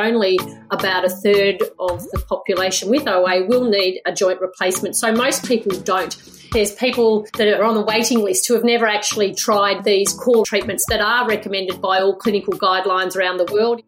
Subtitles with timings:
[0.00, 0.38] only
[0.70, 4.96] about a third of the population with OA will need a joint replacement.
[4.96, 6.16] So most people don't.
[6.52, 10.44] There's people that are on the waiting list who have never actually tried these core
[10.44, 13.82] treatments that are recommended by all clinical guidelines around the world.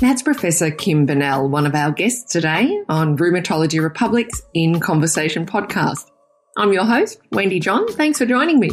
[0.00, 6.10] That's Professor Kim Bennell, one of our guests today on Rheumatology Republic's In Conversation podcast.
[6.56, 7.86] I'm your host, Wendy John.
[7.86, 8.70] Thanks for joining me.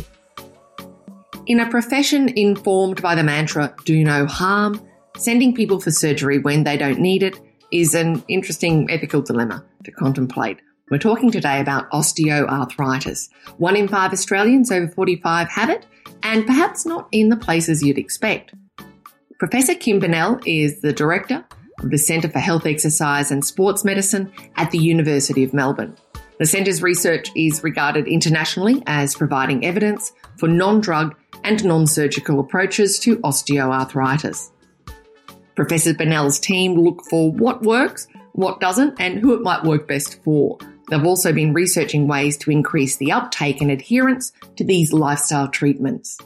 [1.45, 4.81] In a profession informed by the mantra, do no harm,
[5.19, 7.39] sending people for surgery when they don't need it
[7.71, 10.59] is an interesting ethical dilemma to contemplate.
[10.89, 13.29] We're talking today about osteoarthritis.
[13.57, 15.85] One in five Australians over 45 have it,
[16.23, 18.53] and perhaps not in the places you'd expect.
[19.37, 21.45] Professor Kim Bennell is the Director
[21.83, 25.95] of the Centre for Health Exercise and Sports Medicine at the University of Melbourne.
[26.39, 32.39] The Centre's research is regarded internationally as providing evidence for non drug and non surgical
[32.39, 34.49] approaches to osteoarthritis.
[35.59, 40.23] Professor Bennell's team look for what works, what doesn't, and who it might work best
[40.23, 40.57] for.
[40.89, 46.17] They've also been researching ways to increase the uptake and adherence to these lifestyle treatments.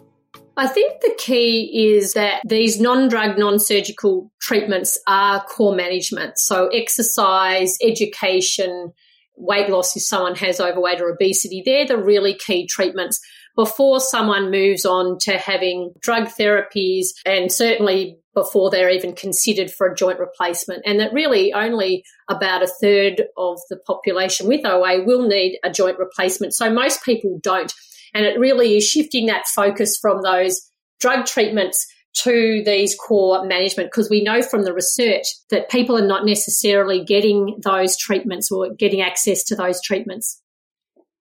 [0.56, 6.38] I think the key is that these non drug, non surgical treatments are core management.
[6.38, 8.94] So, exercise, education,
[9.36, 13.20] weight loss if someone has overweight or obesity, they're the really key treatments
[13.56, 19.88] before someone moves on to having drug therapies and certainly before they're even considered for
[19.88, 20.84] a joint replacement.
[20.86, 25.72] And that really only about a third of the population with OA will need a
[25.72, 26.54] joint replacement.
[26.54, 27.74] So most people don't.
[28.14, 33.90] And it really is shifting that focus from those drug treatments to these core management
[33.92, 38.74] because we know from the research that people are not necessarily getting those treatments or
[38.74, 40.40] getting access to those treatments.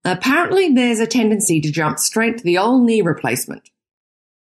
[0.04, 3.70] Apparently, there's a tendency to jump straight to the old knee replacement.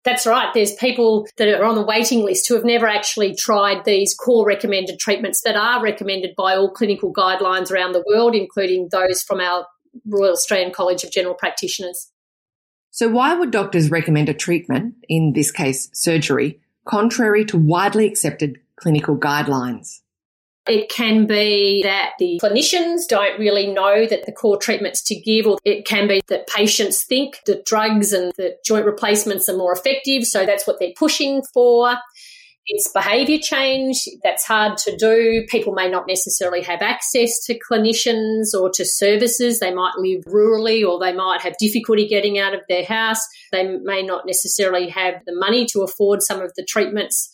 [0.07, 0.55] That's right.
[0.55, 4.47] There's people that are on the waiting list who have never actually tried these core
[4.47, 9.41] recommended treatments that are recommended by all clinical guidelines around the world, including those from
[9.41, 9.67] our
[10.07, 12.13] Royal Australian College of General Practitioners.
[12.93, 18.61] So, why would doctors recommend a treatment, in this case surgery, contrary to widely accepted
[18.77, 20.03] clinical guidelines?
[20.69, 25.47] It can be that the clinicians don't really know that the core treatments to give,
[25.47, 29.73] or it can be that patients think that drugs and the joint replacements are more
[29.73, 31.97] effective, so that's what they're pushing for.
[32.69, 35.47] It's behaviour change that's hard to do.
[35.49, 39.61] People may not necessarily have access to clinicians or to services.
[39.61, 43.21] They might live rurally or they might have difficulty getting out of their house.
[43.53, 47.31] They may not necessarily have the money to afford some of the treatments.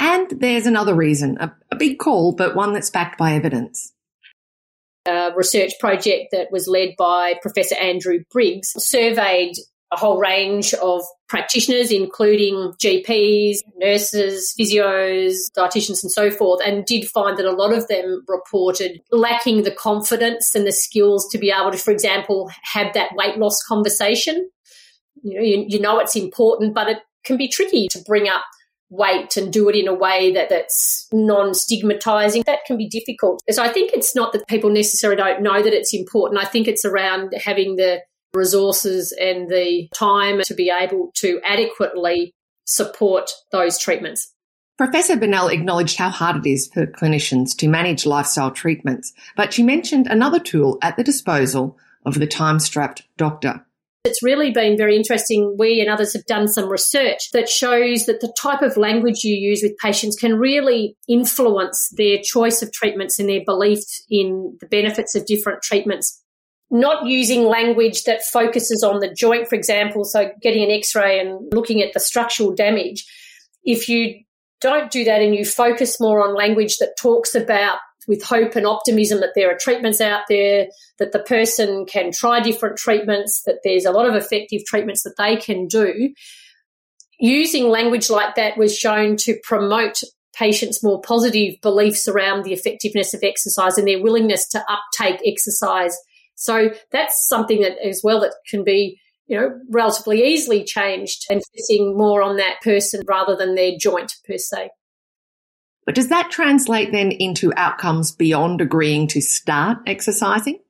[0.00, 3.92] And there's another reason, a, a big call, but one that's backed by evidence.
[5.06, 9.56] A research project that was led by Professor Andrew Briggs surveyed
[9.92, 17.08] a whole range of practitioners, including GPs, nurses, physios, dietitians, and so forth, and did
[17.08, 21.50] find that a lot of them reported lacking the confidence and the skills to be
[21.50, 24.48] able to, for example, have that weight loss conversation.
[25.22, 28.42] You know, you, you know it's important, but it can be tricky to bring up
[28.90, 33.62] weight and do it in a way that, that's non-stigmatizing that can be difficult so
[33.62, 36.84] i think it's not that people necessarily don't know that it's important i think it's
[36.84, 38.00] around having the
[38.34, 42.34] resources and the time to be able to adequately
[42.64, 44.32] support those treatments.
[44.78, 49.62] Professor Bennell acknowledged how hard it is for clinicians to manage lifestyle treatments, but she
[49.62, 53.66] mentioned another tool at the disposal of the time strapped doctor.
[54.04, 55.56] It's really been very interesting.
[55.58, 59.34] We and others have done some research that shows that the type of language you
[59.34, 64.66] use with patients can really influence their choice of treatments and their belief in the
[64.66, 66.22] benefits of different treatments
[66.70, 71.18] not using language that focuses on the joint, for example, so getting an x ray
[71.18, 73.04] and looking at the structural damage.
[73.64, 74.22] If you
[74.60, 77.78] don't do that and you focus more on language that talks about
[78.08, 80.66] with hope and optimism that there are treatments out there,
[80.98, 85.14] that the person can try different treatments, that there's a lot of effective treatments that
[85.18, 86.12] they can do.
[87.18, 90.00] Using language like that was shown to promote
[90.34, 95.96] patients' more positive beliefs around the effectiveness of exercise and their willingness to uptake exercise
[96.40, 101.42] so that's something that as well that can be, you know, relatively easily changed and
[101.44, 104.70] focusing more on that person rather than their joint per se.
[105.90, 110.60] But does that translate then into outcomes beyond agreeing to start exercising?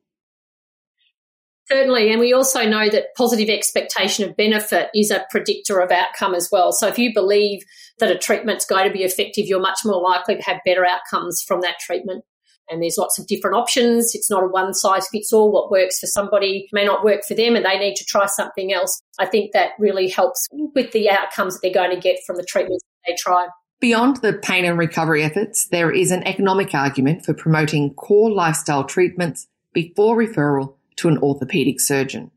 [1.67, 2.09] Certainly.
[2.09, 6.49] And we also know that positive expectation of benefit is a predictor of outcome as
[6.51, 6.71] well.
[6.71, 7.61] So if you believe
[7.99, 11.43] that a treatment's going to be effective, you're much more likely to have better outcomes
[11.47, 12.25] from that treatment
[12.71, 14.15] and there's lots of different options.
[14.15, 15.51] It's not a one size fits all.
[15.51, 18.73] What works for somebody may not work for them and they need to try something
[18.73, 18.99] else.
[19.19, 22.45] I think that really helps with the outcomes that they're going to get from the
[22.49, 23.47] treatments they try.
[23.81, 28.83] Beyond the pain and recovery efforts, there is an economic argument for promoting core lifestyle
[28.83, 32.29] treatments before referral to an orthopaedic surgeon.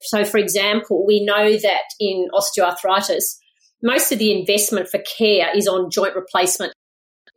[0.00, 3.38] So, for example, we know that in osteoarthritis,
[3.80, 6.72] most of the investment for care is on joint replacement.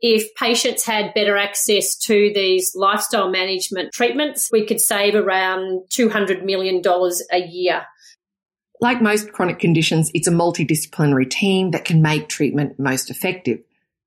[0.00, 6.44] If patients had better access to these lifestyle management treatments, we could save around $200
[6.44, 6.82] million
[7.30, 7.86] a year.
[8.82, 13.60] Like most chronic conditions, it's a multidisciplinary team that can make treatment most effective.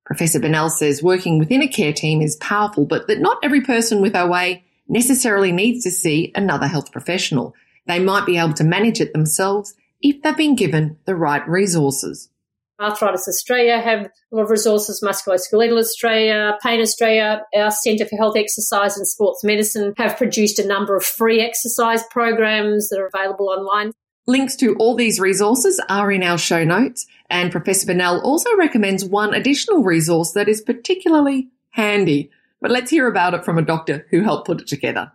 [0.05, 4.01] Professor Bennell says working within a care team is powerful, but that not every person
[4.01, 4.57] with OA
[4.89, 7.55] necessarily needs to see another health professional.
[7.87, 12.29] They might be able to manage it themselves if they've been given the right resources.
[12.77, 18.35] Arthritis Australia have a lot of resources, Musculoskeletal Australia, Pain Australia, our Centre for Health
[18.35, 23.47] Exercise and Sports Medicine have produced a number of free exercise programs that are available
[23.47, 23.93] online.
[24.27, 29.05] Links to all these resources are in our show notes, and Professor Bennell also recommends
[29.05, 32.31] one additional resource that is particularly handy.
[32.59, 35.11] But let's hear about it from a doctor who helped put it together.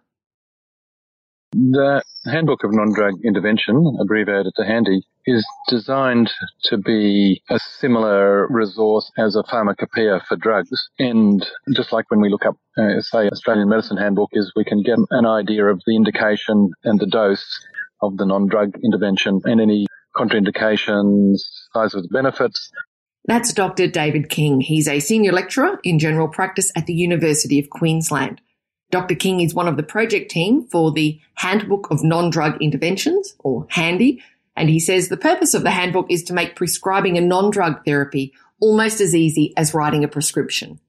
[1.51, 6.31] The Handbook of Non-Drug Intervention, abbreviated to HANDY, is designed
[6.67, 10.89] to be a similar resource as a pharmacopoeia for drugs.
[11.01, 14.85] And just like when we look up, uh, say, Australian Medicine Handbook, is we can
[14.85, 17.45] get an idea of the indication and the dose
[18.03, 19.87] of the non-drug intervention and any
[20.17, 21.41] contraindications,
[21.73, 22.71] size of the benefits.
[23.27, 23.87] That's Dr.
[23.87, 24.61] David King.
[24.61, 28.41] He's a senior lecturer in general practice at the University of Queensland.
[28.91, 29.15] Dr.
[29.15, 34.23] King is one of the project team for the Handbook of Non-Drug Interventions, or HANDY,
[34.57, 38.33] and he says the purpose of the handbook is to make prescribing a non-drug therapy
[38.61, 40.81] almost as easy as writing a prescription.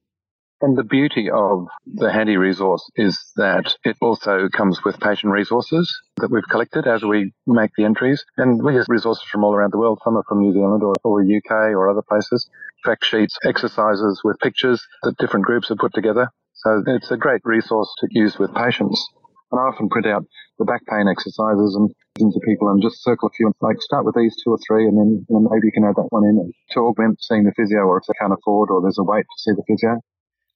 [0.62, 5.92] And the beauty of the handy resource is that it also comes with patient resources
[6.18, 8.24] that we've collected as we make the entries.
[8.38, 10.00] And we use resources from all around the world.
[10.04, 12.48] Some are from New Zealand or, or UK or other places.
[12.86, 16.30] Fact sheets, exercises with pictures that different groups have put together.
[16.54, 19.04] So it's a great resource to use with patients.
[19.52, 20.26] And I often print out
[20.60, 24.14] the back pain exercises and into people and just circle a few, like start with
[24.16, 26.80] these two or three and then and maybe you can add that one in to
[26.82, 29.52] augment seeing the physio or if they can't afford or there's a wait to see
[29.56, 29.98] the physio.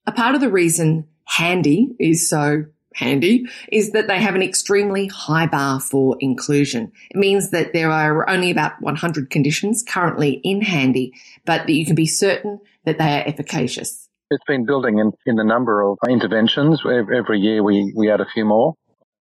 [0.06, 2.66] A part of the reason Handy is so
[2.96, 6.90] handy is that they have an extremely high bar for inclusion.
[7.10, 11.12] It means that there are only about 100 conditions currently in Handy,
[11.44, 14.08] but that you can be certain that they are efficacious.
[14.30, 16.82] It's been building in, in the number of interventions.
[16.84, 18.74] Every year we, we add a few more.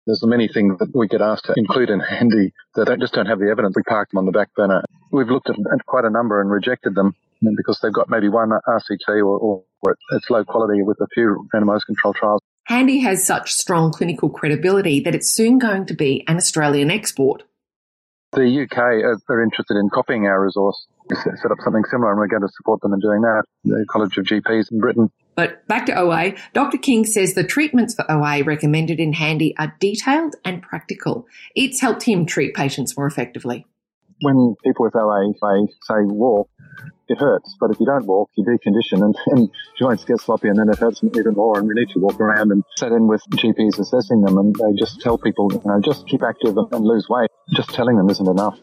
[0.06, 3.39] There's many things that we get asked to include in Handy that just don't have
[3.39, 3.75] the evidence.
[3.75, 4.83] We park them on the back burner.
[5.12, 7.16] We've looked at, at quite a number and rejected them
[7.56, 11.48] because they've got maybe one RCT or, or, or it's low quality with a few
[11.54, 12.42] randomized control trials.
[12.66, 17.44] Handy has such strong clinical credibility that it's soon going to be an Australian export.
[18.33, 18.78] The UK
[19.30, 22.80] are interested in copying our resource, set up something similar, and we're going to support
[22.81, 23.44] them in doing that.
[23.66, 25.12] The College of GPs in Britain.
[25.36, 26.78] But back to OA, Dr.
[26.78, 31.28] King says the treatments for OA recommended in Handy are detailed and practical.
[31.56, 33.66] It's helped him treat patients more effectively.
[34.22, 36.50] When people with OA say, say walk,
[37.11, 37.55] it hurts.
[37.59, 40.79] But if you don't walk, you decondition and, and joints get sloppy and then it
[40.79, 41.59] hurts even more.
[41.59, 44.37] And we need to walk around and sit in with GPs assessing them.
[44.37, 47.29] And they just tell people, you know, just keep active and lose weight.
[47.53, 48.57] Just telling them isn't enough.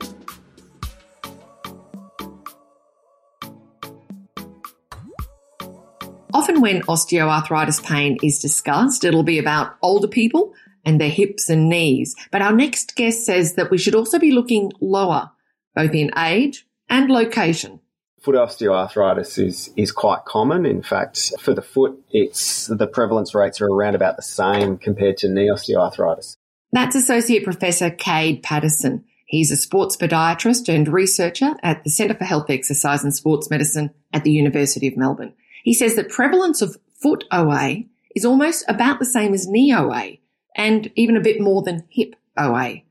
[6.32, 11.68] Often when osteoarthritis pain is discussed, it'll be about older people and their hips and
[11.68, 12.14] knees.
[12.30, 15.30] But our next guest says that we should also be looking lower,
[15.74, 17.80] both in age and location
[18.20, 20.66] foot osteoarthritis is is quite common.
[20.66, 25.16] In fact, for the foot, it's the prevalence rates are around about the same compared
[25.18, 26.36] to knee osteoarthritis.
[26.72, 29.04] That's Associate Professor Kade Paterson.
[29.26, 33.90] He's a sports podiatrist and researcher at the Centre for Health Exercise and Sports Medicine
[34.12, 35.34] at the University of Melbourne.
[35.64, 37.84] He says that prevalence of foot OA
[38.14, 40.12] is almost about the same as knee OA
[40.56, 42.82] and even a bit more than hip OA.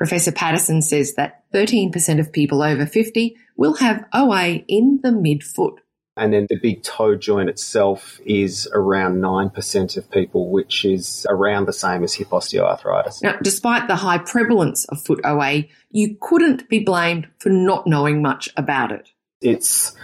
[0.00, 5.76] Professor Paterson says that 13% of people over 50 will have OA in the midfoot.
[6.16, 11.66] And then the big toe joint itself is around 9% of people, which is around
[11.66, 13.22] the same as hip osteoarthritis.
[13.22, 18.22] Now, despite the high prevalence of foot OA, you couldn't be blamed for not knowing
[18.22, 19.10] much about it.
[19.42, 19.94] It's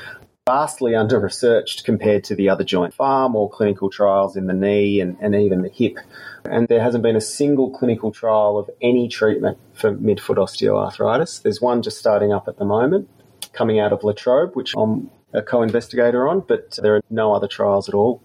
[0.47, 2.95] vastly under researched compared to the other joint.
[2.95, 5.99] Far more clinical trials in the knee and, and even the hip.
[6.45, 11.43] And there hasn't been a single clinical trial of any treatment for midfoot osteoarthritis.
[11.43, 13.09] There's one just starting up at the moment,
[13.53, 17.49] coming out of La Trobe, which I'm a co-investigator on, but there are no other
[17.49, 18.23] trials at all.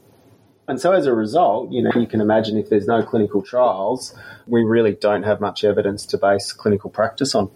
[0.67, 4.15] And so as a result, you know, you can imagine if there's no clinical trials,
[4.45, 7.49] we really don't have much evidence to base clinical practice on.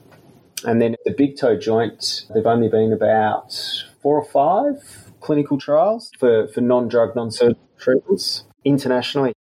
[0.64, 3.54] And then the big toe joint, there've only been about
[4.02, 9.34] four or five clinical trials for, for non drug, non surgical treatments internationally.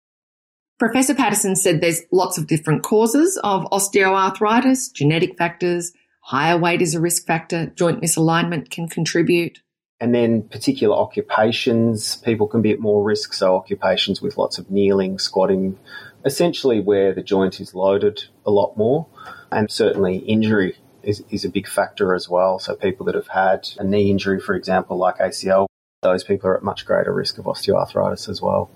[0.77, 6.95] Professor Paterson said there's lots of different causes of osteoarthritis, genetic factors, higher weight is
[6.95, 9.62] a risk factor, joint misalignment can contribute.
[10.01, 13.34] And then particular occupations, people can be at more risk.
[13.34, 15.79] So occupations with lots of kneeling, squatting,
[16.25, 19.07] essentially where the joint is loaded a lot more.
[19.51, 22.59] And certainly injury is, is a big factor as well.
[22.59, 25.67] So people that have had a knee injury, for example, like ACL,
[26.01, 28.69] those people are at much greater risk of osteoarthritis as well.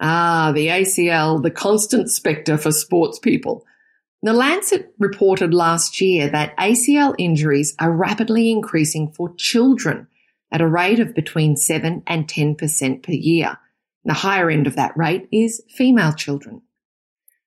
[0.00, 3.64] Ah, the ACL, the constant spectre for sports people.
[4.22, 10.08] The Lancet reported last year that ACL injuries are rapidly increasing for children
[10.50, 13.58] at a rate of between 7 and 10% per year.
[14.04, 16.62] The higher end of that rate is female children.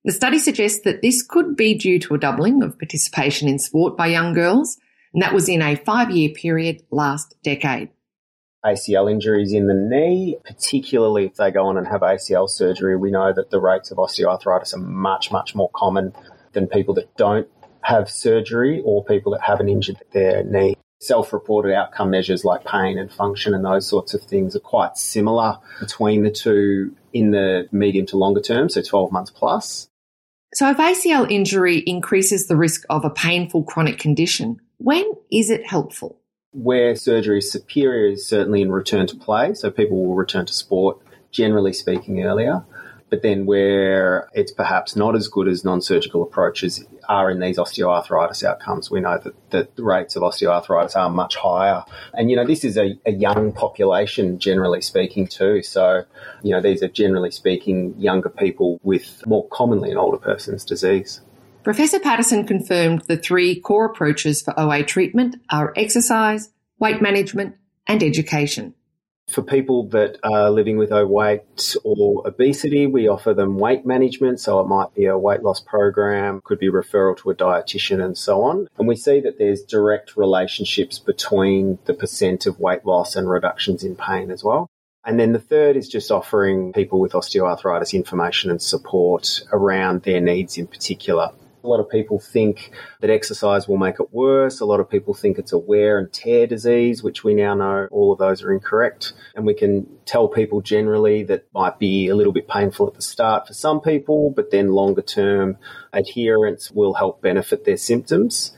[0.05, 3.97] The study suggests that this could be due to a doubling of participation in sport
[3.97, 4.77] by young girls,
[5.13, 7.89] and that was in a five year period last decade.
[8.65, 13.11] ACL injuries in the knee, particularly if they go on and have ACL surgery, we
[13.11, 16.13] know that the rates of osteoarthritis are much, much more common
[16.53, 17.47] than people that don't
[17.81, 20.75] have surgery or people that haven't injured their knee.
[21.01, 24.97] Self reported outcome measures like pain and function and those sorts of things are quite
[24.97, 29.88] similar between the two in the medium to longer term, so 12 months plus.
[30.53, 35.65] So, if ACL injury increases the risk of a painful chronic condition, when is it
[35.65, 36.19] helpful?
[36.51, 40.53] Where surgery is superior is certainly in return to play, so people will return to
[40.53, 40.97] sport,
[41.31, 42.63] generally speaking, earlier.
[43.09, 48.43] But then where it's perhaps not as good as non-surgical approaches are in these osteoarthritis
[48.43, 48.91] outcomes.
[48.91, 51.83] We know that, that the rates of osteoarthritis are much higher.
[52.13, 55.63] And, you know, this is a, a young population, generally speaking, too.
[55.63, 56.03] So,
[56.43, 61.21] you know, these are generally speaking younger people with more commonly an older person's disease.
[61.63, 66.49] Professor Paterson confirmed the three core approaches for OA treatment are exercise,
[66.79, 67.55] weight management,
[67.87, 68.75] and education.
[69.29, 74.39] For people that are living with overweight or obesity, we offer them weight management.
[74.39, 78.17] So it might be a weight loss program, could be referral to a dietitian and
[78.17, 78.67] so on.
[78.79, 83.83] And we see that there's direct relationships between the percent of weight loss and reductions
[83.83, 84.67] in pain as well.
[85.05, 90.21] And then the third is just offering people with osteoarthritis information and support around their
[90.21, 91.29] needs in particular.
[91.63, 94.59] A lot of people think that exercise will make it worse.
[94.59, 97.87] A lot of people think it's a wear and tear disease, which we now know
[97.91, 99.13] all of those are incorrect.
[99.35, 103.01] And we can tell people generally that might be a little bit painful at the
[103.01, 105.57] start for some people, but then longer term
[105.91, 108.55] adherence will help benefit their symptoms.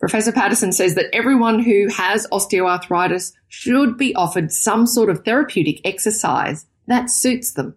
[0.00, 5.80] Professor Paterson says that everyone who has osteoarthritis should be offered some sort of therapeutic
[5.86, 7.76] exercise that suits them.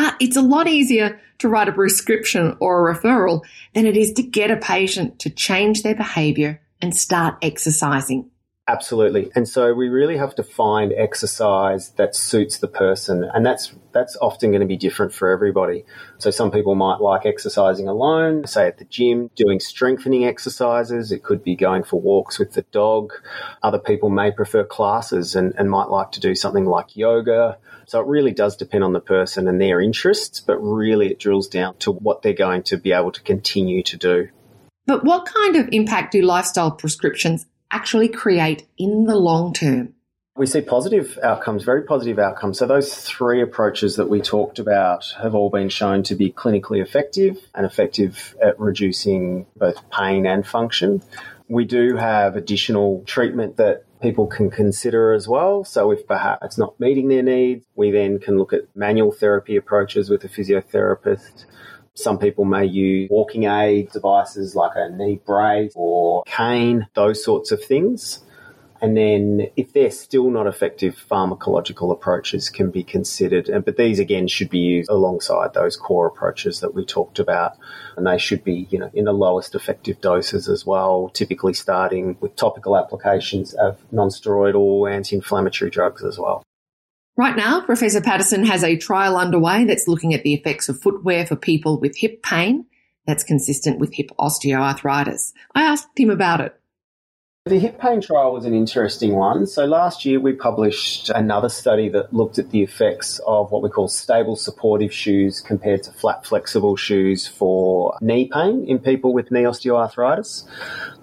[0.00, 3.42] But it's a lot easier to write a prescription or a referral
[3.74, 8.30] than it is to get a patient to change their behavior and start exercising.
[8.68, 9.30] Absolutely.
[9.34, 13.24] And so we really have to find exercise that suits the person.
[13.32, 15.86] And that's, that's often going to be different for everybody.
[16.18, 21.10] So some people might like exercising alone, say at the gym, doing strengthening exercises.
[21.12, 23.14] It could be going for walks with the dog.
[23.62, 27.56] Other people may prefer classes and, and might like to do something like yoga.
[27.86, 31.48] So it really does depend on the person and their interests, but really it drills
[31.48, 34.28] down to what they're going to be able to continue to do.
[34.84, 39.94] But what kind of impact do lifestyle prescriptions actually create in the long term?
[40.36, 42.58] We see positive outcomes, very positive outcomes.
[42.58, 46.80] So, those three approaches that we talked about have all been shown to be clinically
[46.80, 51.02] effective and effective at reducing both pain and function.
[51.48, 55.64] We do have additional treatment that people can consider as well.
[55.64, 59.56] So if perhaps it's not meeting their needs, we then can look at manual therapy
[59.56, 61.46] approaches with a physiotherapist.
[61.98, 67.50] Some people may use walking aid devices like a knee brace or cane, those sorts
[67.50, 68.20] of things.
[68.80, 73.50] And then if they're still not effective, pharmacological approaches can be considered.
[73.64, 77.58] But these again should be used alongside those core approaches that we talked about.
[77.96, 82.16] And they should be, you know, in the lowest effective doses as well, typically starting
[82.20, 86.44] with topical applications of non-steroidal anti-inflammatory drugs as well.
[87.18, 91.26] Right now, Professor Paterson has a trial underway that's looking at the effects of footwear
[91.26, 92.66] for people with hip pain
[93.08, 95.32] that's consistent with hip osteoarthritis.
[95.52, 96.54] I asked him about it.
[97.48, 99.46] The hip pain trial was an interesting one.
[99.46, 103.70] So last year we published another study that looked at the effects of what we
[103.70, 109.30] call stable supportive shoes compared to flat flexible shoes for knee pain in people with
[109.30, 110.46] knee osteoarthritis.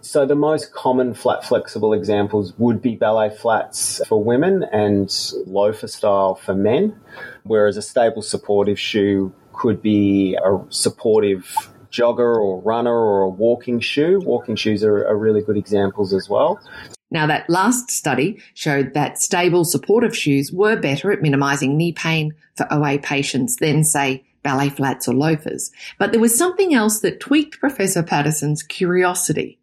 [0.02, 5.12] So the most common flat flexible examples would be ballet flats for women and
[5.48, 6.96] loafer style for men,
[7.42, 13.80] whereas a stable supportive shoe could be a supportive jogger or runner or a walking
[13.80, 14.20] shoe.
[14.24, 16.60] Walking shoes are, are really good examples as well.
[17.12, 22.34] Now, that last study showed that stable supportive shoes were better at minimising knee pain
[22.56, 25.72] for OA patients than, say, ballet flats or loafers.
[25.98, 29.60] But there was something else that tweaked Professor Paterson's curiosity.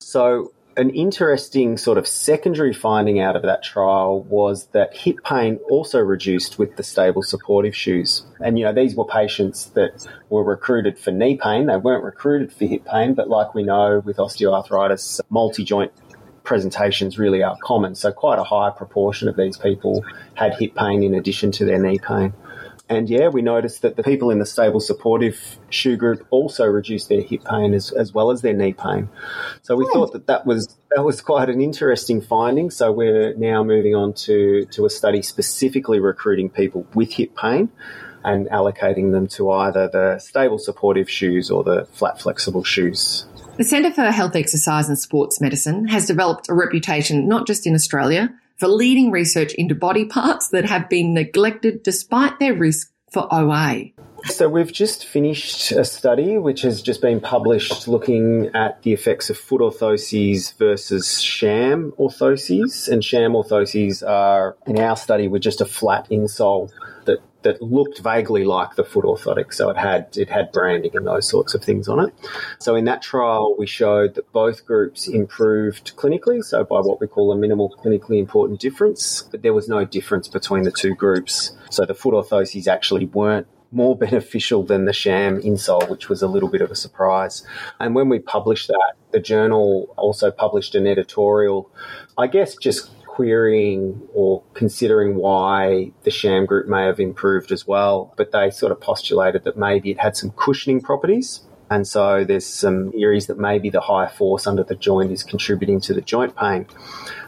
[0.00, 5.58] So, an interesting sort of secondary finding out of that trial was that hip pain
[5.68, 8.24] also reduced with the stable supportive shoes.
[8.40, 11.66] And, you know, these were patients that were recruited for knee pain.
[11.66, 15.90] They weren't recruited for hip pain, but like we know with osteoarthritis, multi joint
[16.44, 17.96] presentations really are common.
[17.96, 20.04] So, quite a high proportion of these people
[20.34, 22.32] had hip pain in addition to their knee pain.
[22.88, 27.08] And yeah, we noticed that the people in the stable supportive shoe group also reduced
[27.08, 29.10] their hip pain as, as well as their knee pain.
[29.62, 29.92] So we hmm.
[29.92, 32.70] thought that that was that was quite an interesting finding.
[32.70, 37.68] So we're now moving on to to a study specifically recruiting people with hip pain
[38.24, 43.26] and allocating them to either the stable supportive shoes or the flat flexible shoes.
[43.58, 47.74] The Centre for Health, Exercise and Sports Medicine has developed a reputation not just in
[47.74, 53.32] Australia for leading research into body parts that have been neglected despite their risk for
[53.32, 53.92] OA.
[54.24, 59.30] So, we've just finished a study which has just been published looking at the effects
[59.30, 62.88] of foot orthoses versus sham orthoses.
[62.88, 66.72] And sham orthoses are, in our study, were just a flat insole
[67.04, 69.54] that that looked vaguely like the foot orthotic.
[69.54, 72.14] So it had it had branding and those sorts of things on it.
[72.58, 77.06] So in that trial, we showed that both groups improved clinically, so by what we
[77.06, 81.52] call a minimal clinically important difference, but there was no difference between the two groups.
[81.70, 86.28] So the foot orthoses actually weren't more beneficial than the sham insole, which was a
[86.28, 87.46] little bit of a surprise.
[87.80, 91.70] And when we published that, the journal also published an editorial,
[92.18, 98.14] I guess just querying or considering why the sham group may have improved as well,
[98.16, 101.40] but they sort of postulated that maybe it had some cushioning properties.
[101.68, 105.80] And so there's some theories that maybe the high force under the joint is contributing
[105.80, 106.66] to the joint pain.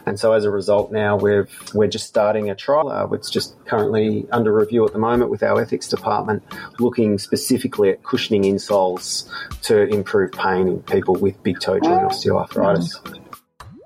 [0.05, 2.89] And so as a result, now we're we're just starting a trial.
[2.89, 6.41] Uh, it's just currently under review at the moment with our ethics department,
[6.79, 9.29] looking specifically at cushioning insoles
[9.63, 13.20] to improve pain in people with big toe joint osteoarthritis.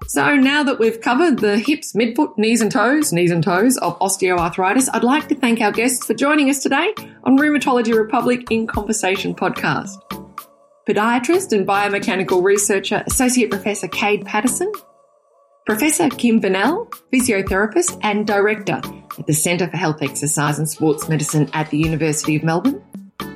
[0.08, 3.98] So now that we've covered the hips, midfoot, knees and toes, knees and toes of
[4.00, 8.68] osteoarthritis, I'd like to thank our guests for joining us today on Rheumatology Republic in
[8.68, 9.98] Conversation podcast.
[10.88, 14.72] Podiatrist and biomechanical researcher Associate Professor Kade Paterson,
[15.65, 18.80] Professor Kim Bennell, physiotherapist and director
[19.18, 22.84] at the Centre for Health, Exercise and Sports Medicine at the University of Melbourne.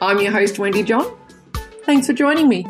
[0.00, 1.16] I'm your host, Wendy John.
[1.84, 2.66] Thanks for joining me.